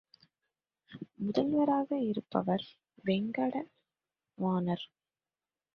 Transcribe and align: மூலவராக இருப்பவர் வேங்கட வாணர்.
மூலவராக 1.19 1.99
இருப்பவர் 2.01 2.65
வேங்கட 3.05 3.55
வாணர். 4.37 4.85